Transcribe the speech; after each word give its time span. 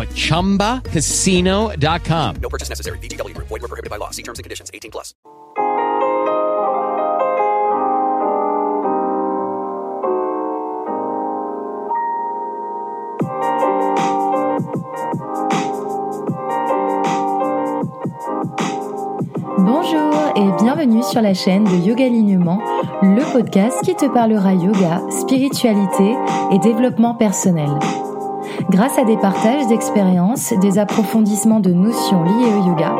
at 0.00 0.10
ChumbaCasino.com. 0.10 2.36
No 2.36 2.48
purchase 2.48 2.68
necessary. 2.68 2.98
VGW. 2.98 3.36
Void 3.36 3.60
were 3.60 3.68
prohibited 3.68 3.90
by 3.90 3.96
law. 3.96 4.10
See 4.10 4.22
terms 4.22 4.38
and 4.38 4.44
conditions. 4.44 4.70
18 4.72 4.92
plus. 4.92 5.14
Bonjour 19.58 20.14
et 20.36 20.62
bienvenue 20.62 21.02
sur 21.02 21.20
la 21.20 21.34
chaîne 21.34 21.64
de 21.64 21.86
Yoga 21.86 22.06
Alignement, 22.06 22.60
le 23.02 23.32
podcast 23.32 23.82
qui 23.82 23.94
te 23.94 24.06
parlera 24.06 24.54
yoga, 24.54 25.02
spiritualité 25.10 26.14
et 26.52 26.58
développement 26.60 27.14
personnel. 27.14 27.68
Grâce 28.70 28.98
à 28.98 29.04
des 29.04 29.16
partages 29.16 29.66
d'expériences, 29.68 30.52
des 30.60 30.78
approfondissements 30.78 31.60
de 31.60 31.72
notions 31.72 32.22
liées 32.22 32.52
au 32.60 32.68
yoga, 32.68 32.96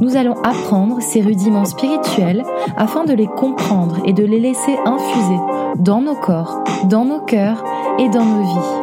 nous 0.00 0.16
allons 0.16 0.36
apprendre 0.42 1.00
ces 1.00 1.20
rudiments 1.20 1.64
spirituels 1.64 2.44
afin 2.76 3.04
de 3.04 3.12
les 3.12 3.26
comprendre 3.26 3.98
et 4.04 4.12
de 4.12 4.24
les 4.24 4.40
laisser 4.40 4.76
infuser 4.84 5.38
dans 5.78 6.00
nos 6.00 6.14
corps, 6.14 6.64
dans 6.88 7.04
nos 7.04 7.20
cœurs 7.20 7.62
et 7.98 8.08
dans 8.08 8.24
nos 8.24 8.42
vies. 8.42 8.82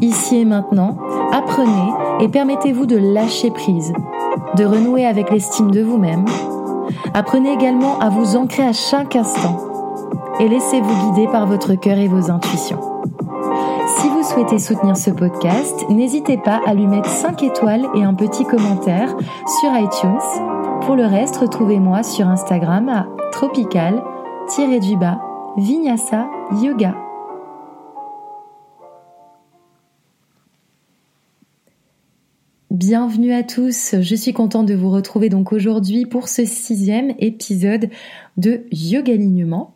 Ici 0.00 0.38
et 0.38 0.44
maintenant, 0.44 0.96
apprenez 1.32 1.92
et 2.20 2.28
permettez-vous 2.28 2.86
de 2.86 2.96
lâcher 2.96 3.50
prise, 3.50 3.92
de 4.56 4.64
renouer 4.64 5.04
avec 5.04 5.30
l'estime 5.30 5.70
de 5.70 5.82
vous-même. 5.82 6.24
Apprenez 7.12 7.52
également 7.52 7.98
à 7.98 8.08
vous 8.08 8.36
ancrer 8.36 8.62
à 8.62 8.72
chaque 8.72 9.16
instant 9.16 9.58
et 10.38 10.48
laissez-vous 10.48 11.12
guider 11.12 11.28
par 11.30 11.46
votre 11.46 11.74
cœur 11.74 11.98
et 11.98 12.08
vos 12.08 12.30
intuitions. 12.30 12.80
Si 13.98 14.08
vous 14.08 14.22
souhaitez 14.22 14.58
soutenir 14.58 14.96
ce 14.96 15.10
podcast, 15.10 15.84
n'hésitez 15.88 16.36
pas 16.36 16.60
à 16.66 16.74
lui 16.74 16.86
mettre 16.86 17.08
5 17.08 17.42
étoiles 17.42 17.86
et 17.94 18.04
un 18.04 18.14
petit 18.14 18.44
commentaire 18.44 19.16
sur 19.60 19.70
iTunes. 19.74 20.20
Pour 20.82 20.96
le 20.96 21.04
reste, 21.04 21.36
retrouvez-moi 21.36 22.02
sur 22.02 22.28
Instagram 22.28 22.88
à 22.88 23.08
tropical-du-bas 23.32 25.20
Vinyasa 25.56 26.28
Yoga. 26.62 26.94
Bienvenue 32.70 33.32
à 33.32 33.42
tous, 33.42 33.96
je 34.00 34.14
suis 34.14 34.32
contente 34.32 34.66
de 34.66 34.74
vous 34.74 34.90
retrouver 34.90 35.28
donc 35.28 35.52
aujourd'hui 35.52 36.06
pour 36.06 36.28
ce 36.28 36.44
sixième 36.44 37.12
épisode 37.18 37.90
de 38.36 38.62
Yoga 38.70 39.12
Alignement. 39.12 39.74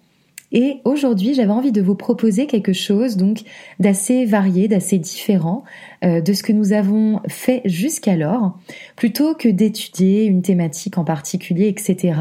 Et 0.55 0.81
aujourd'hui, 0.85 1.35
j'avais 1.35 1.51
envie 1.51 1.73
de 1.73 1.83
vous 1.83 1.97
proposer 1.97 2.47
quelque 2.47 2.73
chose 2.73 3.17
donc 3.17 3.43
d'assez 3.81 4.25
varié, 4.25 4.69
d'assez 4.69 4.99
différent 4.99 5.65
euh, 6.05 6.21
de 6.21 6.33
ce 6.33 6.45
que 6.45 6.53
nous 6.53 6.73
avons 6.73 7.21
fait 7.29 7.61
jusqu'alors. 7.65 8.57
Plutôt 8.95 9.35
que 9.35 9.49
d'étudier 9.49 10.25
une 10.25 10.43
thématique 10.43 10.97
en 10.97 11.05
particulier, 11.05 11.67
etc., 11.67 12.21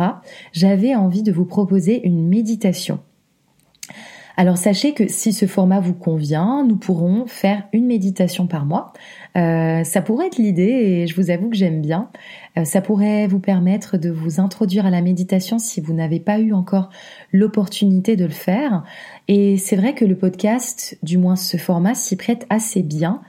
j'avais 0.52 0.96
envie 0.96 1.22
de 1.22 1.32
vous 1.32 1.46
proposer 1.46 2.06
une 2.06 2.28
méditation. 2.28 3.00
Alors 4.36 4.58
sachez 4.58 4.94
que 4.94 5.08
si 5.08 5.32
ce 5.32 5.46
format 5.46 5.80
vous 5.80 5.94
convient, 5.94 6.66
nous 6.68 6.76
pourrons 6.76 7.26
faire 7.28 7.64
une 7.72 7.86
méditation 7.86 8.48
par 8.48 8.66
mois. 8.66 8.92
Euh, 9.38 9.84
ça 9.84 10.02
pourrait 10.02 10.28
être 10.28 10.38
l'idée 10.38 10.64
et 10.64 11.08
je 11.08 11.16
vous 11.16 11.30
avoue 11.30 11.50
que 11.50 11.56
j'aime 11.56 11.82
bien. 11.82 12.10
Euh, 12.58 12.66
ça 12.66 12.82
pourrait 12.82 13.28
vous 13.28 13.40
permettre 13.40 13.98
de 13.98 14.10
vous 14.10 14.40
introduire 14.40 14.88
à 14.88 14.90
la 14.90 15.02
méditation 15.02 15.60
si 15.60 15.82
vous 15.82 15.94
n'avez 15.94 16.20
pas 16.20 16.40
eu 16.40 16.52
encore 16.52 16.90
l'opportunité 17.32 18.16
de 18.16 18.26
le 18.26 18.32
faire. 18.32 18.84
Et 19.28 19.58
c'est 19.58 19.76
vrai 19.76 19.94
que 19.94 20.04
le 20.04 20.16
podcast, 20.16 20.98
du 21.04 21.20
moins 21.20 21.36
ce 21.36 21.58
format, 21.58 21.94
s'y 21.94 22.16
prête 22.16 22.48
assez 22.50 22.82
bien. 22.82 23.22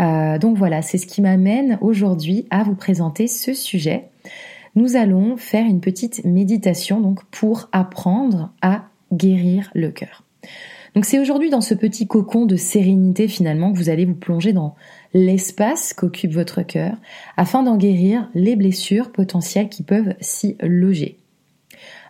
Euh, 0.00 0.38
donc 0.38 0.56
voilà, 0.56 0.82
c'est 0.82 0.98
ce 0.98 1.06
qui 1.06 1.22
m'amène 1.22 1.78
aujourd'hui 1.80 2.46
à 2.50 2.64
vous 2.64 2.74
présenter 2.74 3.28
ce 3.28 3.54
sujet. 3.54 4.08
Nous 4.74 4.96
allons 4.96 5.36
faire 5.36 5.66
une 5.66 5.80
petite 5.80 6.24
méditation 6.24 7.00
donc 7.00 7.24
pour 7.30 7.68
apprendre 7.70 8.50
à 8.60 8.84
guérir 9.12 9.70
le 9.74 9.90
cœur. 9.90 10.24
Donc 10.94 11.04
c'est 11.04 11.18
aujourd'hui 11.18 11.50
dans 11.50 11.60
ce 11.60 11.74
petit 11.74 12.06
cocon 12.06 12.46
de 12.46 12.56
sérénité 12.56 13.28
finalement 13.28 13.72
que 13.72 13.78
vous 13.78 13.90
allez 13.90 14.04
vous 14.04 14.14
plonger 14.14 14.52
dans 14.52 14.74
l'espace 15.14 15.92
qu'occupe 15.92 16.32
votre 16.32 16.62
cœur 16.62 16.96
afin 17.36 17.62
d'en 17.62 17.76
guérir 17.76 18.28
les 18.34 18.56
blessures 18.56 19.12
potentielles 19.12 19.68
qui 19.68 19.82
peuvent 19.82 20.14
s'y 20.20 20.56
loger. 20.60 21.18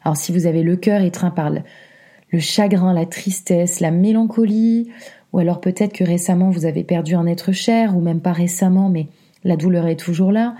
Alors 0.04 0.16
si 0.16 0.32
vous 0.32 0.46
avez 0.46 0.62
le 0.62 0.76
cœur 0.76 1.02
étreint 1.02 1.30
par 1.30 1.50
le, 1.50 1.60
le 2.30 2.38
chagrin, 2.38 2.92
la 2.92 3.06
tristesse, 3.06 3.80
la 3.80 3.90
mélancolie, 3.90 4.90
ou 5.32 5.38
alors 5.38 5.60
peut-être 5.60 5.92
que 5.92 6.04
récemment 6.04 6.50
vous 6.50 6.66
avez 6.66 6.84
perdu 6.84 7.14
un 7.14 7.26
être 7.26 7.52
cher, 7.52 7.96
ou 7.96 8.00
même 8.00 8.20
pas 8.20 8.32
récemment, 8.32 8.88
mais 8.88 9.08
la 9.44 9.56
douleur 9.56 9.86
est 9.86 9.96
toujours 9.96 10.32
là, 10.32 10.54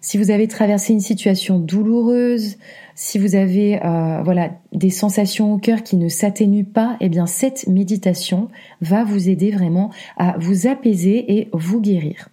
si 0.00 0.18
vous 0.18 0.30
avez 0.30 0.48
traversé 0.48 0.92
une 0.92 1.00
situation 1.00 1.58
douloureuse, 1.58 2.56
si 2.94 3.18
vous 3.18 3.34
avez 3.34 3.84
euh, 3.84 4.22
voilà 4.22 4.50
des 4.72 4.90
sensations 4.90 5.52
au 5.52 5.58
cœur 5.58 5.82
qui 5.82 5.96
ne 5.96 6.08
s'atténuent 6.08 6.64
pas, 6.64 6.96
eh 7.00 7.08
bien 7.08 7.26
cette 7.26 7.66
méditation 7.68 8.48
va 8.80 9.04
vous 9.04 9.28
aider 9.28 9.50
vraiment 9.50 9.90
à 10.16 10.36
vous 10.38 10.66
apaiser 10.66 11.38
et 11.38 11.48
vous 11.52 11.80
guérir. 11.80 12.28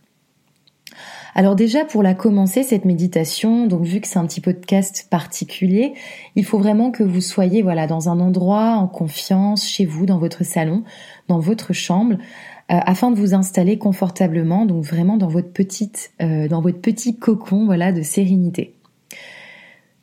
Alors 1.38 1.58
déjà 1.58 1.84
pour 1.84 2.02
la 2.02 2.14
commencer 2.14 2.64
cette 2.64 2.86
méditation, 2.86 3.68
donc 3.68 3.84
vu 3.84 4.00
que 4.00 4.08
c'est 4.08 4.20
un 4.20 4.26
petit 4.26 4.40
podcast 4.40 5.08
particulier, 5.10 5.94
il 6.38 6.46
faut 6.46 6.58
vraiment 6.58 6.92
que 6.92 7.04
vous 7.04 7.20
soyez 7.20 7.62
voilà 7.62 7.88
dans 7.88 8.08
un 8.08 8.22
endroit 8.22 8.76
en 8.78 8.88
confiance 8.88 9.68
chez 9.68 9.86
vous 9.86 10.06
dans 10.06 10.18
votre 10.18 10.46
salon, 10.46 10.84
dans 11.28 11.40
votre 11.40 11.74
chambre 11.74 12.16
afin 12.70 13.12
de 13.12 13.16
vous 13.16 13.34
installer 13.34 13.78
confortablement, 13.78 14.66
donc 14.66 14.84
vraiment 14.84 15.18
dans 15.18 15.28
votre 15.28 15.52
petite, 15.52 16.12
euh, 16.22 16.48
dans 16.48 16.62
votre 16.62 16.80
petit 16.80 17.18
cocon, 17.18 17.66
voilà, 17.66 17.92
de 17.92 18.02
sérénité. 18.02 18.74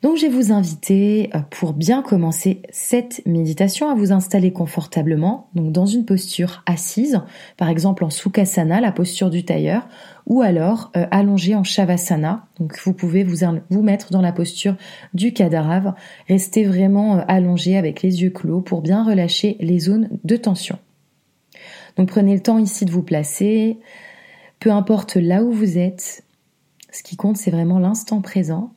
Donc 0.01 0.17
je 0.17 0.23
vais 0.23 0.31
vous 0.31 0.51
inviter 0.51 1.29
euh, 1.33 1.39
pour 1.49 1.73
bien 1.73 2.01
commencer 2.01 2.61
cette 2.71 3.21
méditation 3.25 3.89
à 3.89 3.95
vous 3.95 4.11
installer 4.11 4.51
confortablement, 4.51 5.49
donc 5.55 5.71
dans 5.71 5.85
une 5.85 6.05
posture 6.05 6.63
assise, 6.65 7.21
par 7.57 7.69
exemple 7.69 8.03
en 8.05 8.09
Sukhasana, 8.09 8.79
la 8.79 8.91
posture 8.91 9.29
du 9.29 9.43
tailleur, 9.43 9.87
ou 10.25 10.41
alors 10.41 10.89
allongé 11.11 11.55
en 11.55 11.65
Shavasana. 11.65 12.45
Donc 12.59 12.79
vous 12.85 12.93
pouvez 12.93 13.25
vous, 13.25 13.45
vous 13.69 13.81
mettre 13.83 14.11
dans 14.11 14.21
la 14.21 14.31
posture 14.31 14.75
du 15.13 15.33
cadavre, 15.33 15.95
restez 16.29 16.63
vraiment 16.63 17.25
allongé 17.27 17.75
avec 17.75 18.01
les 18.01 18.21
yeux 18.21 18.29
clos 18.29 18.61
pour 18.61 18.81
bien 18.81 19.03
relâcher 19.03 19.57
les 19.59 19.79
zones 19.79 20.09
de 20.23 20.37
tension. 20.37 20.77
Donc 21.97 22.09
prenez 22.09 22.33
le 22.33 22.41
temps 22.41 22.57
ici 22.57 22.85
de 22.85 22.91
vous 22.91 23.03
placer, 23.03 23.79
peu 24.59 24.71
importe 24.71 25.15
là 25.15 25.43
où 25.43 25.51
vous 25.51 25.77
êtes, 25.77 26.23
ce 26.91 27.03
qui 27.03 27.15
compte 27.15 27.37
c'est 27.37 27.51
vraiment 27.51 27.79
l'instant 27.79 28.21
présent. 28.21 28.73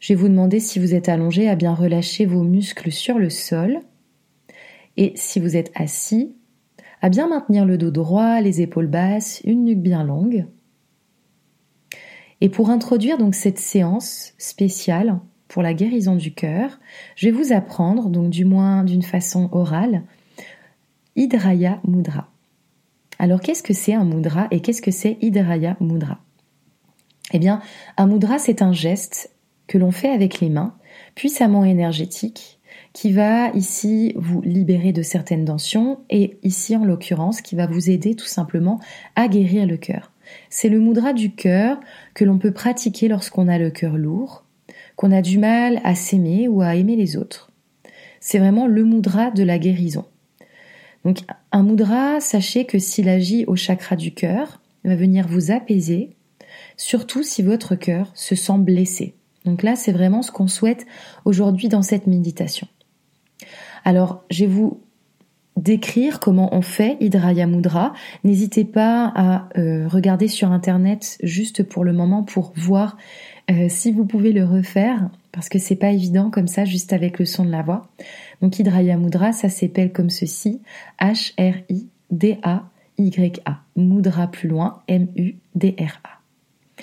Je 0.00 0.12
vais 0.12 0.20
vous 0.20 0.28
demander 0.28 0.60
si 0.60 0.78
vous 0.78 0.94
êtes 0.94 1.08
allongé 1.08 1.48
à 1.48 1.56
bien 1.56 1.74
relâcher 1.74 2.24
vos 2.24 2.42
muscles 2.42 2.92
sur 2.92 3.18
le 3.18 3.30
sol 3.30 3.80
et 4.96 5.12
si 5.16 5.40
vous 5.40 5.56
êtes 5.56 5.70
assis 5.74 6.34
à 7.00 7.08
bien 7.08 7.28
maintenir 7.28 7.64
le 7.64 7.78
dos 7.78 7.90
droit, 7.90 8.40
les 8.40 8.60
épaules 8.60 8.88
basses, 8.88 9.40
une 9.44 9.64
nuque 9.64 9.80
bien 9.80 10.02
longue. 10.02 10.46
Et 12.40 12.48
pour 12.48 12.70
introduire 12.70 13.18
donc 13.18 13.34
cette 13.34 13.58
séance 13.58 14.34
spéciale 14.38 15.18
pour 15.48 15.62
la 15.62 15.74
guérison 15.74 16.14
du 16.14 16.32
cœur, 16.32 16.78
je 17.16 17.26
vais 17.26 17.32
vous 17.32 17.52
apprendre, 17.52 18.08
donc 18.08 18.30
du 18.30 18.44
moins 18.44 18.84
d'une 18.84 19.02
façon 19.02 19.48
orale, 19.52 20.02
Hidraya 21.18 21.80
Mudra. 21.84 22.28
Alors 23.18 23.40
qu'est-ce 23.40 23.64
que 23.64 23.74
c'est 23.74 23.92
un 23.92 24.04
mudra 24.04 24.46
et 24.52 24.60
qu'est-ce 24.60 24.80
que 24.80 24.92
c'est 24.92 25.18
Hidraya 25.20 25.76
Mudra? 25.80 26.20
Eh 27.32 27.40
bien, 27.40 27.60
un 27.96 28.06
mudra 28.06 28.38
c'est 28.38 28.62
un 28.62 28.72
geste 28.72 29.34
que 29.66 29.78
l'on 29.78 29.90
fait 29.90 30.10
avec 30.10 30.38
les 30.38 30.48
mains, 30.48 30.76
puissamment 31.16 31.64
énergétique, 31.64 32.60
qui 32.92 33.10
va 33.10 33.50
ici 33.50 34.12
vous 34.14 34.40
libérer 34.42 34.92
de 34.92 35.02
certaines 35.02 35.44
tensions 35.44 35.98
et 36.08 36.38
ici 36.44 36.76
en 36.76 36.84
l'occurrence 36.84 37.40
qui 37.40 37.56
va 37.56 37.66
vous 37.66 37.90
aider 37.90 38.14
tout 38.14 38.26
simplement 38.26 38.78
à 39.16 39.26
guérir 39.26 39.66
le 39.66 39.76
cœur. 39.76 40.12
C'est 40.50 40.68
le 40.68 40.78
mudra 40.78 41.14
du 41.14 41.32
cœur 41.32 41.80
que 42.14 42.24
l'on 42.24 42.38
peut 42.38 42.52
pratiquer 42.52 43.08
lorsqu'on 43.08 43.48
a 43.48 43.58
le 43.58 43.70
cœur 43.70 43.96
lourd, 43.96 44.44
qu'on 44.94 45.10
a 45.10 45.20
du 45.20 45.38
mal 45.38 45.80
à 45.82 45.96
s'aimer 45.96 46.46
ou 46.46 46.62
à 46.62 46.76
aimer 46.76 46.94
les 46.94 47.16
autres. 47.16 47.50
C'est 48.20 48.38
vraiment 48.38 48.68
le 48.68 48.84
mudra 48.84 49.32
de 49.32 49.42
la 49.42 49.58
guérison. 49.58 50.04
Donc 51.08 51.24
un 51.52 51.62
mudra, 51.62 52.20
sachez 52.20 52.66
que 52.66 52.78
s'il 52.78 53.08
agit 53.08 53.46
au 53.46 53.56
chakra 53.56 53.96
du 53.96 54.12
cœur, 54.12 54.60
il 54.84 54.90
va 54.90 54.94
venir 54.94 55.26
vous 55.26 55.50
apaiser, 55.50 56.10
surtout 56.76 57.22
si 57.22 57.40
votre 57.40 57.76
cœur 57.76 58.10
se 58.12 58.34
sent 58.34 58.58
blessé. 58.58 59.14
Donc 59.46 59.62
là, 59.62 59.74
c'est 59.74 59.92
vraiment 59.92 60.20
ce 60.20 60.30
qu'on 60.30 60.48
souhaite 60.48 60.84
aujourd'hui 61.24 61.70
dans 61.70 61.80
cette 61.80 62.06
méditation. 62.06 62.68
Alors, 63.86 64.22
je 64.28 64.40
vais 64.44 64.50
vous 64.50 64.82
décrire 65.56 66.20
comment 66.20 66.54
on 66.54 66.60
fait 66.60 66.98
Hidraya 67.00 67.46
Mudra. 67.46 67.94
N'hésitez 68.22 68.66
pas 68.66 69.10
à 69.16 69.48
euh, 69.56 69.88
regarder 69.88 70.28
sur 70.28 70.52
internet 70.52 71.16
juste 71.22 71.62
pour 71.62 71.84
le 71.84 71.94
moment 71.94 72.22
pour 72.22 72.52
voir 72.54 72.98
euh, 73.50 73.70
si 73.70 73.92
vous 73.92 74.04
pouvez 74.04 74.32
le 74.34 74.44
refaire 74.44 75.08
parce 75.32 75.48
que 75.48 75.58
c'est 75.58 75.76
pas 75.76 75.90
évident 75.90 76.30
comme 76.30 76.48
ça 76.48 76.64
juste 76.64 76.92
avec 76.92 77.18
le 77.18 77.24
son 77.24 77.44
de 77.44 77.50
la 77.50 77.62
voix. 77.62 77.88
Donc 78.40 78.58
Hidraya 78.58 78.96
Mudra, 78.96 79.32
ça 79.32 79.48
s'appelle 79.48 79.92
comme 79.92 80.10
ceci 80.10 80.60
H 81.00 81.32
R 81.38 81.56
I 81.68 81.88
D 82.10 82.38
A 82.42 82.70
Y 82.98 83.40
A. 83.44 83.60
Mudra 83.76 84.28
plus 84.28 84.48
loin 84.48 84.82
M 84.88 85.08
U 85.16 85.36
D 85.54 85.76
R 85.78 86.00
A. 86.04 86.82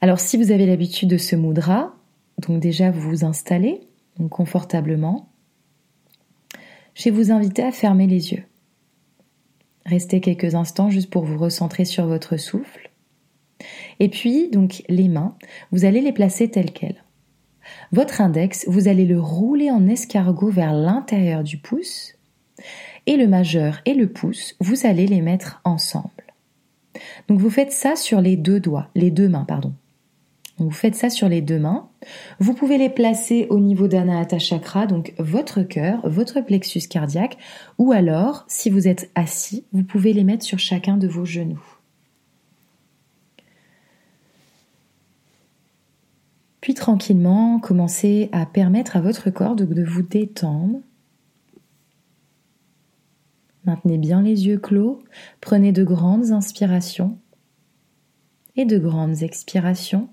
Alors 0.00 0.20
si 0.20 0.36
vous 0.36 0.50
avez 0.50 0.66
l'habitude 0.66 1.10
de 1.10 1.18
ce 1.18 1.36
mudra, 1.36 1.94
donc 2.38 2.60
déjà 2.60 2.90
vous 2.90 3.02
vous 3.02 3.24
installez 3.24 3.80
confortablement 4.30 5.30
je 6.94 7.04
vais 7.04 7.10
vous 7.10 7.30
inviter 7.30 7.62
à 7.62 7.72
fermer 7.72 8.06
les 8.06 8.32
yeux. 8.32 8.44
Restez 9.86 10.20
quelques 10.20 10.54
instants 10.54 10.90
juste 10.90 11.10
pour 11.10 11.24
vous 11.24 11.38
recentrer 11.38 11.84
sur 11.84 12.06
votre 12.06 12.36
souffle. 12.36 12.90
Et 13.98 14.08
puis, 14.08 14.50
donc, 14.50 14.82
les 14.88 15.08
mains, 15.08 15.36
vous 15.72 15.84
allez 15.84 16.00
les 16.00 16.12
placer 16.12 16.50
telles 16.50 16.72
quelles. 16.72 17.02
Votre 17.92 18.20
index, 18.20 18.66
vous 18.68 18.86
allez 18.86 19.04
le 19.04 19.20
rouler 19.20 19.70
en 19.70 19.88
escargot 19.88 20.50
vers 20.50 20.72
l'intérieur 20.72 21.42
du 21.42 21.56
pouce. 21.56 22.14
Et 23.06 23.16
le 23.16 23.26
majeur 23.26 23.80
et 23.84 23.94
le 23.94 24.08
pouce, 24.08 24.54
vous 24.60 24.86
allez 24.86 25.06
les 25.06 25.20
mettre 25.20 25.60
ensemble. 25.64 26.10
Donc 27.28 27.40
vous 27.40 27.50
faites 27.50 27.72
ça 27.72 27.96
sur 27.96 28.20
les 28.20 28.36
deux 28.36 28.60
doigts, 28.60 28.88
les 28.94 29.10
deux 29.10 29.28
mains, 29.28 29.44
pardon. 29.44 29.72
Vous 30.58 30.70
faites 30.70 30.94
ça 30.94 31.08
sur 31.08 31.28
les 31.28 31.40
deux 31.40 31.58
mains. 31.58 31.88
Vous 32.38 32.52
pouvez 32.52 32.76
les 32.76 32.90
placer 32.90 33.46
au 33.48 33.58
niveau 33.58 33.88
d'Anahata 33.88 34.38
Chakra, 34.38 34.86
donc 34.86 35.14
votre 35.18 35.62
cœur, 35.62 36.06
votre 36.06 36.42
plexus 36.42 36.86
cardiaque, 36.88 37.38
ou 37.78 37.92
alors, 37.92 38.44
si 38.46 38.68
vous 38.68 38.86
êtes 38.86 39.10
assis, 39.14 39.64
vous 39.72 39.84
pouvez 39.84 40.12
les 40.12 40.22
mettre 40.22 40.44
sur 40.44 40.58
chacun 40.58 40.98
de 40.98 41.08
vos 41.08 41.24
genoux. 41.24 41.79
Puis 46.60 46.74
tranquillement, 46.74 47.58
commencez 47.58 48.28
à 48.32 48.44
permettre 48.44 48.96
à 48.96 49.00
votre 49.00 49.30
corps 49.30 49.56
de, 49.56 49.84
vous 49.84 50.02
détendre. 50.02 50.80
Maintenez 53.64 53.98
bien 53.98 54.22
les 54.22 54.46
yeux 54.46 54.58
clos, 54.58 55.02
prenez 55.40 55.72
de 55.72 55.84
grandes 55.84 56.32
inspirations 56.32 57.18
et 58.56 58.64
de 58.64 58.78
grandes 58.78 59.22
expirations 59.22 60.08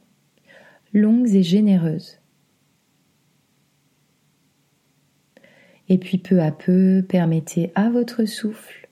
longues 0.93 1.33
et 1.33 1.43
généreuses. 1.43 2.19
Et 5.89 5.97
puis 5.97 6.17
peu 6.17 6.41
à 6.41 6.51
peu, 6.51 7.05
permettez 7.07 7.71
à 7.75 7.89
votre 7.89 8.25
souffle, 8.25 8.89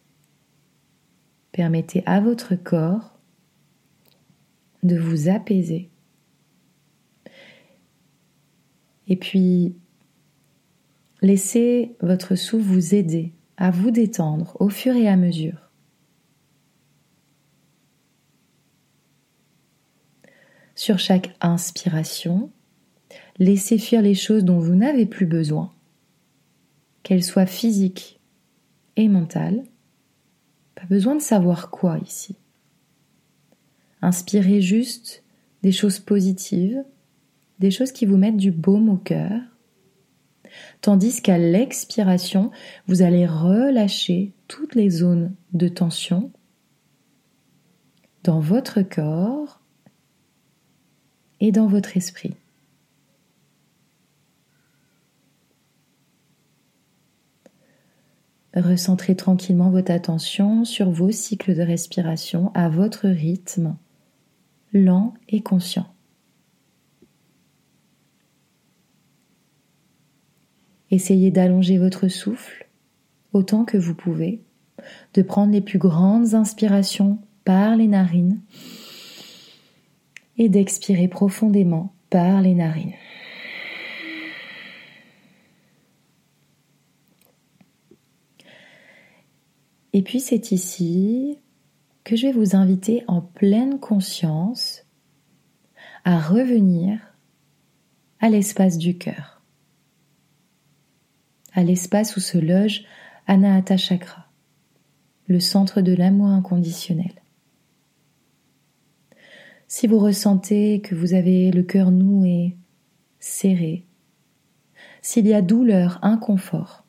permettez 1.51 2.03
à 2.05 2.21
votre 2.21 2.55
corps 2.55 3.17
de 4.83 4.97
vous 4.97 5.29
apaiser. 5.29 5.89
Et 9.07 9.15
puis, 9.15 9.75
laissez 11.21 11.95
votre 12.01 12.35
souffle 12.35 12.65
vous 12.65 12.95
aider 12.95 13.33
à 13.57 13.71
vous 13.71 13.91
détendre 13.91 14.57
au 14.59 14.69
fur 14.69 14.95
et 14.95 15.07
à 15.07 15.15
mesure. 15.15 15.69
Sur 20.75 20.99
chaque 20.99 21.35
inspiration, 21.39 22.51
laissez 23.39 23.77
fuir 23.77 24.01
les 24.01 24.13
choses 24.13 24.43
dont 24.43 24.59
vous 24.59 24.75
n'avez 24.75 25.05
plus 25.05 25.25
besoin, 25.25 25.71
qu'elles 27.03 27.23
soient 27.23 27.45
physiques 27.45 28.19
et 28.97 29.07
mentales. 29.07 29.63
Pas 30.75 30.85
besoin 30.85 31.15
de 31.15 31.21
savoir 31.21 31.69
quoi 31.69 31.97
ici. 31.99 32.35
Inspirez 34.01 34.61
juste 34.61 35.23
des 35.63 35.71
choses 35.71 35.99
positives, 35.99 36.83
des 37.59 37.71
choses 37.71 37.91
qui 37.91 38.05
vous 38.05 38.17
mettent 38.17 38.37
du 38.37 38.51
baume 38.51 38.89
au 38.89 38.97
cœur, 38.97 39.39
tandis 40.81 41.21
qu'à 41.21 41.37
l'expiration, 41.37 42.51
vous 42.87 43.01
allez 43.01 43.25
relâcher 43.25 44.33
toutes 44.47 44.75
les 44.75 44.89
zones 44.89 45.33
de 45.53 45.67
tension 45.67 46.31
dans 48.23 48.39
votre 48.39 48.81
corps 48.81 49.61
et 51.39 51.51
dans 51.51 51.67
votre 51.67 51.95
esprit. 51.97 52.35
Recentrez 58.55 59.15
tranquillement 59.15 59.69
votre 59.69 59.91
attention 59.91 60.63
sur 60.63 60.89
vos 60.89 61.11
cycles 61.11 61.55
de 61.55 61.61
respiration 61.61 62.51
à 62.53 62.69
votre 62.69 63.07
rythme, 63.07 63.75
lent 64.71 65.13
et 65.27 65.41
conscient. 65.41 65.94
Essayez 70.95 71.29
d'allonger 71.29 71.77
votre 71.77 72.07
souffle 72.07 72.69
autant 73.33 73.65
que 73.65 73.75
vous 73.75 73.95
pouvez, 73.95 74.41
de 75.13 75.21
prendre 75.23 75.51
les 75.51 75.59
plus 75.59 75.77
grandes 75.77 76.35
inspirations 76.35 77.19
par 77.43 77.75
les 77.75 77.87
narines 77.87 78.39
et 80.37 80.47
d'expirer 80.47 81.09
profondément 81.09 81.93
par 82.09 82.41
les 82.41 82.53
narines. 82.53 82.93
Et 89.91 90.01
puis 90.01 90.21
c'est 90.21 90.53
ici 90.53 91.39
que 92.05 92.15
je 92.15 92.27
vais 92.27 92.31
vous 92.31 92.55
inviter 92.55 93.03
en 93.09 93.19
pleine 93.19 93.81
conscience 93.81 94.85
à 96.05 96.17
revenir 96.21 97.17
à 98.21 98.29
l'espace 98.29 98.77
du 98.77 98.97
cœur, 98.97 99.34
à 101.55 101.63
l'espace 101.63 102.17
où 102.17 102.19
se 102.19 102.37
loge 102.37 102.83
Anahata 103.27 103.77
Chakra, 103.77 104.27
le 105.27 105.39
centre 105.39 105.81
de 105.81 105.93
l'amour 105.93 106.27
inconditionnel. 106.27 107.13
Si 109.67 109.87
vous 109.87 109.97
ressentez 109.97 110.81
que 110.81 110.93
vous 110.93 111.13
avez 111.13 111.51
le 111.51 111.63
cœur 111.63 111.91
noué, 111.91 112.57
serré, 113.19 113.85
s'il 115.01 115.27
y 115.27 115.33
a 115.33 115.41
douleur, 115.41 115.97
inconfort, 116.03 116.85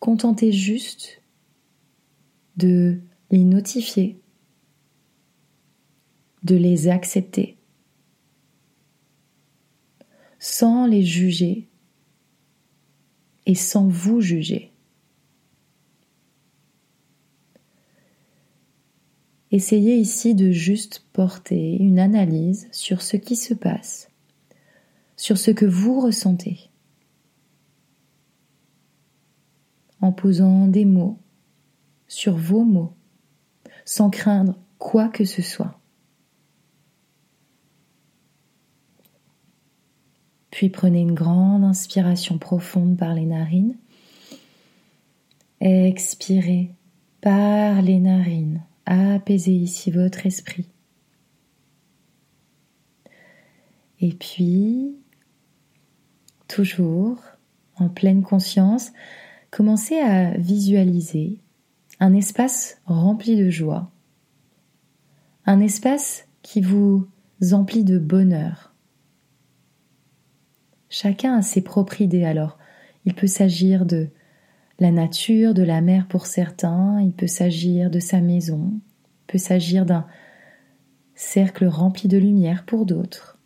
contentez 0.00 0.52
juste 0.52 1.22
de 2.56 3.00
les 3.30 3.44
notifier, 3.44 4.20
de 6.42 6.56
les 6.56 6.88
accepter, 6.88 7.56
sans 10.40 10.86
les 10.86 11.04
juger 11.04 11.68
et 13.46 13.54
sans 13.54 13.88
vous 13.88 14.20
juger. 14.20 14.72
Essayez 19.50 19.96
ici 19.96 20.34
de 20.34 20.50
juste 20.50 21.04
porter 21.12 21.76
une 21.76 21.98
analyse 21.98 22.68
sur 22.72 23.02
ce 23.02 23.16
qui 23.16 23.36
se 23.36 23.52
passe, 23.52 24.08
sur 25.16 25.36
ce 25.36 25.50
que 25.50 25.66
vous 25.66 26.00
ressentez, 26.00 26.70
en 30.00 30.12
posant 30.12 30.68
des 30.68 30.86
mots 30.86 31.18
sur 32.12 32.36
vos 32.36 32.64
mots, 32.64 32.92
sans 33.86 34.10
craindre 34.10 34.58
quoi 34.78 35.08
que 35.08 35.24
ce 35.24 35.40
soit. 35.40 35.81
Puis 40.62 40.70
prenez 40.70 41.00
une 41.00 41.14
grande 41.14 41.64
inspiration 41.64 42.38
profonde 42.38 42.96
par 42.96 43.14
les 43.14 43.26
narines. 43.26 43.74
Expirez 45.60 46.70
par 47.20 47.82
les 47.82 47.98
narines 47.98 48.62
Apaisez 48.86 49.50
ici 49.50 49.90
votre 49.90 50.24
esprit. 50.24 50.68
Et 53.98 54.12
puis, 54.12 54.94
toujours 56.46 57.18
en 57.74 57.88
pleine 57.88 58.22
conscience, 58.22 58.92
commencez 59.50 59.98
à 59.98 60.30
visualiser 60.38 61.40
un 61.98 62.14
espace 62.14 62.80
rempli 62.86 63.34
de 63.34 63.50
joie, 63.50 63.90
un 65.44 65.58
espace 65.58 66.28
qui 66.42 66.60
vous 66.60 67.08
emplit 67.50 67.82
de 67.82 67.98
bonheur. 67.98 68.71
Chacun 70.92 71.38
a 71.38 71.42
ses 71.42 71.62
propres 71.62 72.02
idées 72.02 72.24
alors. 72.24 72.58
Il 73.06 73.14
peut 73.14 73.26
s'agir 73.26 73.86
de 73.86 74.10
la 74.78 74.90
nature, 74.90 75.54
de 75.54 75.62
la 75.62 75.80
mer 75.80 76.06
pour 76.06 76.26
certains, 76.26 77.00
il 77.00 77.12
peut 77.12 77.26
s'agir 77.26 77.90
de 77.90 77.98
sa 77.98 78.20
maison, 78.20 78.72
il 78.74 79.26
peut 79.26 79.38
s'agir 79.38 79.86
d'un 79.86 80.06
cercle 81.14 81.64
rempli 81.64 82.08
de 82.08 82.18
lumière 82.18 82.66
pour 82.66 82.84
d'autres. 82.84 83.38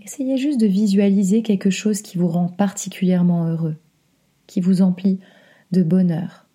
Essayez 0.00 0.38
juste 0.38 0.58
de 0.58 0.66
visualiser 0.66 1.42
quelque 1.42 1.68
chose 1.68 2.00
qui 2.00 2.16
vous 2.16 2.28
rend 2.28 2.48
particulièrement 2.48 3.44
heureux, 3.44 3.76
qui 4.46 4.62
vous 4.62 4.80
emplit 4.80 5.20
de 5.70 5.82
bonheur, 5.82 6.46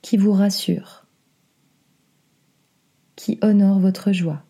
qui 0.00 0.16
vous 0.16 0.32
rassure, 0.32 1.04
qui 3.16 3.38
honore 3.42 3.80
votre 3.80 4.12
joie. 4.12 4.45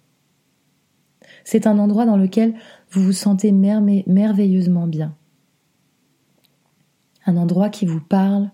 C'est 1.45 1.67
un 1.67 1.79
endroit 1.79 2.07
dans 2.07 2.17
lequel 2.17 2.55
vous 2.91 3.03
vous 3.03 3.13
sentez 3.13 3.53
merveilleusement 3.53 4.87
bien. 4.87 5.17
Un 7.27 7.37
endroit 7.37 7.71
qui 7.71 7.87
vous 7.87 8.01
parle, 8.01 8.51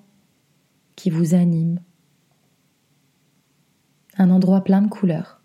qui 0.97 1.11
vous 1.11 1.35
anime. 1.35 1.81
Un 4.17 4.31
endroit 4.31 4.62
plein 4.62 4.83
de 4.83 4.88
couleurs. 4.88 5.43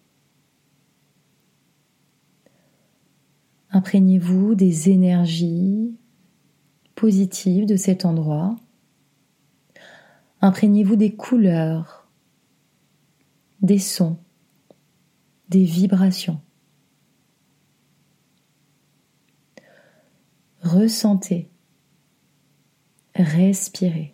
Imprégnez-vous 3.71 4.55
des 4.55 4.89
énergies 4.89 5.95
positives 6.95 7.65
de 7.65 7.75
cet 7.75 8.05
endroit. 8.05 8.55
Imprégnez-vous 10.41 10.95
des 10.95 11.15
couleurs, 11.15 12.07
des 13.61 13.79
sons, 13.79 14.17
des 15.49 15.63
vibrations. 15.63 16.41
Ressentez, 20.67 21.49
respirez. 23.15 24.13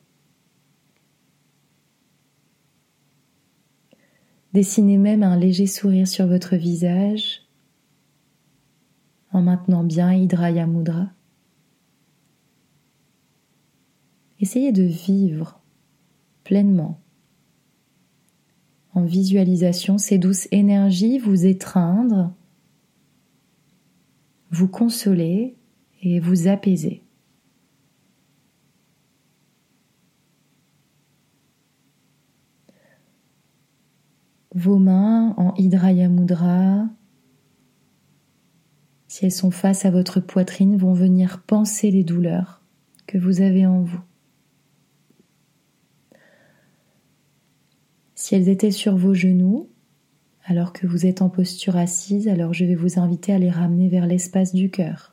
Dessinez 4.53 4.99
même 4.99 5.23
un 5.23 5.35
léger 5.35 5.65
sourire 5.65 6.07
sur 6.07 6.27
votre 6.27 6.55
visage 6.55 7.41
en 9.31 9.41
maintenant 9.41 9.83
bien 9.83 10.13
Hidraya 10.13 10.67
Mudra. 10.67 11.09
Essayez 14.39 14.71
de 14.71 14.83
vivre 14.83 15.59
pleinement 16.43 17.01
en 18.93 19.05
visualisation 19.05 19.97
ces 19.97 20.19
douces 20.19 20.47
énergies 20.51 21.17
vous 21.17 21.47
étreindre, 21.47 22.31
vous 24.51 24.67
consoler 24.67 25.57
et 26.03 26.19
vous 26.19 26.47
apaiser. 26.47 27.01
Vos 34.53 34.77
mains 34.77 35.33
en 35.37 35.55
Hidraya 35.55 36.09
Mudra 36.09 36.87
si 39.13 39.25
elles 39.25 39.31
sont 39.31 39.51
face 39.51 39.85
à 39.85 39.91
votre 39.91 40.19
poitrine, 40.21 40.75
vont 40.75 40.93
venir 40.93 41.43
penser 41.43 41.91
les 41.91 42.03
douleurs 42.03 42.63
que 43.05 43.19
vous 43.19 43.41
avez 43.41 43.67
en 43.67 43.83
vous. 43.83 44.01
Si 48.15 48.33
elles 48.33 48.49
étaient 48.49 48.71
sur 48.71 48.97
vos 48.97 49.13
genoux, 49.13 49.69
alors 50.45 50.73
que 50.73 50.87
vous 50.87 51.05
êtes 51.05 51.21
en 51.21 51.29
posture 51.29 51.75
assise, 51.75 52.27
alors 52.27 52.55
je 52.55 52.65
vais 52.65 52.73
vous 52.73 52.99
inviter 52.99 53.31
à 53.33 53.37
les 53.37 53.51
ramener 53.51 53.87
vers 53.87 54.07
l'espace 54.07 54.51
du 54.51 54.71
cœur. 54.71 55.12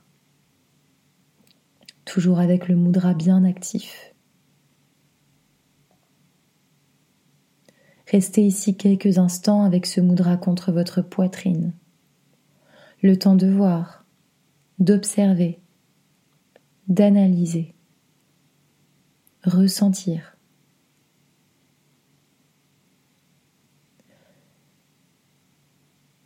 Toujours 2.11 2.41
avec 2.41 2.67
le 2.67 2.75
moudra 2.75 3.15
bien 3.15 3.45
actif. 3.45 4.13
Restez 8.09 8.43
ici 8.43 8.77
quelques 8.77 9.19
instants 9.19 9.63
avec 9.63 9.87
ce 9.87 10.01
moudra 10.01 10.37
contre 10.37 10.73
votre 10.73 11.03
poitrine 11.03 11.73
le 13.01 13.17
temps 13.17 13.37
de 13.37 13.47
voir, 13.47 14.05
d'observer, 14.81 15.61
d'analyser, 16.89 17.77
ressentir. 19.45 20.37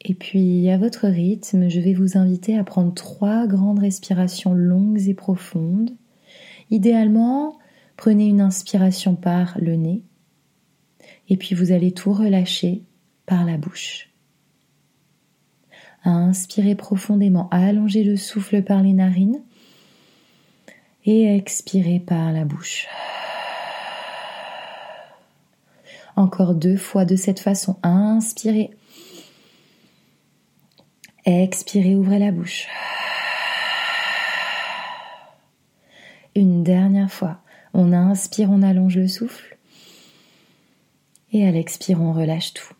Et 0.05 0.15
puis, 0.15 0.69
à 0.71 0.77
votre 0.77 1.09
rythme, 1.09 1.69
je 1.69 1.81
vais 1.81 1.95
vous 1.95 2.19
inviter 2.19 2.59
à 2.59 2.65
prendre 2.65 2.93
trois 2.93 3.47
grandes 3.47 3.79
respirations 3.79 4.53
longues 4.53 5.09
et 5.09 5.15
profondes. 5.15 5.91
Idéalement, 6.71 7.59
prenez 7.97 8.27
une 8.27 8.41
inspiration 8.41 9.15
par 9.15 9.57
le 9.61 9.77
nez 9.77 10.03
et 11.29 11.37
puis 11.37 11.55
vous 11.55 11.73
allez 11.73 11.93
tout 11.93 12.13
relâcher 12.13 12.83
par 13.27 13.45
la 13.45 13.57
bouche 13.57 14.11
à 16.05 16.11
inspirer 16.11 16.75
profondément, 16.75 17.49
à 17.51 17.67
allonger 17.67 18.05
le 18.05 18.17
souffle 18.17 18.63
par 18.63 18.83
les 18.83 18.93
narines 18.93 19.43
et 21.07 21.29
à 21.29 21.35
expirer 21.35 21.99
par 21.99 22.33
la 22.33 22.45
bouche. 22.45 22.87
Encore 26.17 26.55
deux 26.55 26.77
fois 26.77 27.05
de 27.05 27.17
cette 27.17 27.41
façon. 27.41 27.77
Inspirez. 27.83 28.71
Expirez, 31.26 31.95
ouvrez 31.95 32.19
la 32.19 32.33
bouche. 32.33 32.66
Une 36.35 36.62
dernière 36.62 37.11
fois. 37.11 37.38
On 37.73 37.93
inspire, 37.93 38.50
on 38.50 38.62
allonge 38.62 38.97
le 38.97 39.09
souffle. 39.09 39.57
Et 41.33 41.47
à 41.47 41.50
l'expire, 41.50 42.00
on 42.00 42.12
relâche 42.12 42.52
tout. 42.52 42.75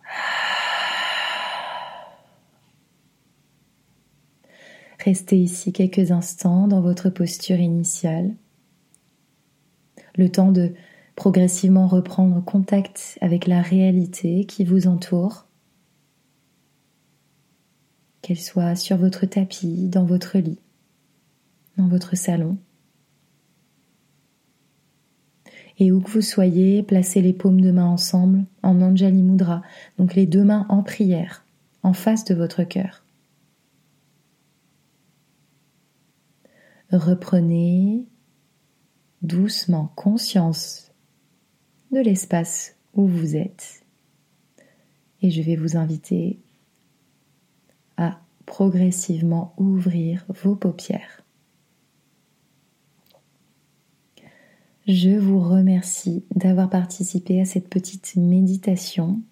Restez 5.04 5.36
ici 5.36 5.72
quelques 5.72 6.12
instants 6.12 6.66
dans 6.66 6.80
votre 6.80 7.10
posture 7.10 7.58
initiale, 7.58 8.34
le 10.16 10.30
temps 10.30 10.52
de 10.52 10.74
progressivement 11.16 11.86
reprendre 11.86 12.42
contact 12.42 13.18
avec 13.20 13.46
la 13.46 13.60
réalité 13.60 14.46
qui 14.46 14.64
vous 14.64 14.86
entoure, 14.86 15.43
qu'elle 18.25 18.40
soit 18.40 18.75
sur 18.75 18.97
votre 18.97 19.26
tapis, 19.26 19.88
dans 19.88 20.07
votre 20.07 20.38
lit, 20.38 20.59
dans 21.76 21.88
votre 21.88 22.16
salon. 22.16 22.57
Et 25.78 25.93
où 25.93 26.00
que 26.00 26.11
vous 26.11 26.23
soyez, 26.23 26.83
placez 26.83 27.21
les 27.21 27.35
paumes 27.35 27.61
de 27.61 27.71
main 27.71 27.85
ensemble 27.85 28.45
en 28.62 28.81
Anjali 28.81 29.23
Mudra, 29.23 29.61
donc 29.99 30.14
les 30.14 30.25
deux 30.25 30.43
mains 30.43 30.64
en 30.71 30.83
prière, 30.83 31.45
en 31.83 31.93
face 31.93 32.25
de 32.25 32.35
votre 32.35 32.64
cœur. 32.64 33.02
reprenez 36.93 38.04
doucement 39.23 39.90
conscience 39.97 40.93
de 41.90 41.99
l'espace 41.99 42.76
où 42.93 43.09
vous 43.09 43.35
êtes 43.35 43.85
et 45.21 45.31
je 45.33 45.43
vais 45.43 45.57
vous 45.57 45.76
inviter 45.76 46.38
à 47.96 48.20
progressivement 48.46 49.54
ouvrir 49.56 50.24
vos 50.42 50.54
paupières. 50.54 51.22
Je 54.86 55.16
vous 55.16 55.40
remercie 55.40 56.24
d'avoir 56.34 56.68
participé 56.68 57.40
à 57.40 57.46
cette 57.46 57.70
petite 57.70 58.16
méditation, 58.16 59.22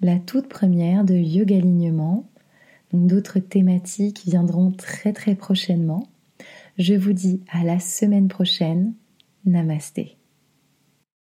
la 0.00 0.18
toute 0.18 0.48
première 0.48 1.04
de 1.04 1.14
Yoga 1.14 1.56
Alignement. 1.56 2.28
D'autres 2.92 3.38
thématiques 3.38 4.22
viendront 4.26 4.72
très 4.72 5.12
très 5.12 5.36
prochainement. 5.36 6.08
Je 6.78 6.94
vous 6.94 7.12
dis 7.12 7.42
à 7.50 7.62
la 7.62 7.78
semaine 7.78 8.28
prochaine. 8.28 8.92
Namasté. 9.44 10.16